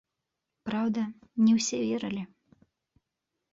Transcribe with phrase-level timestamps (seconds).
[0.69, 1.01] Праўда,
[1.45, 2.23] не ўсе верылі.